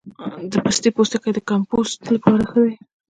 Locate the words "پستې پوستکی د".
0.63-1.39